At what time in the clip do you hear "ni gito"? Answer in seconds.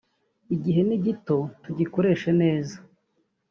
0.87-1.37